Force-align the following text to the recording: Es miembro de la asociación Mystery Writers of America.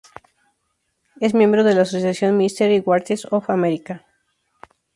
Es 1.19 1.35
miembro 1.35 1.63
de 1.63 1.75
la 1.75 1.83
asociación 1.83 2.35
Mystery 2.35 2.79
Writers 2.83 3.27
of 3.31 3.51
America. 3.51 4.03